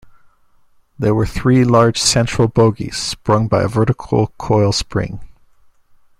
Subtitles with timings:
[0.97, 5.19] There were three large central bogies, sprung by a vertical coil spring.